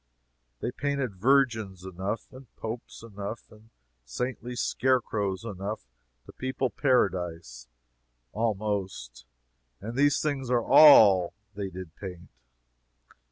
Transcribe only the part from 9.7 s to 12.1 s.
and these things are all they did